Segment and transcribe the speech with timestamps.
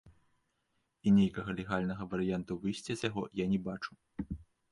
[1.09, 3.91] І нейкага легальнага варыянту выйсця з яго я не бачу.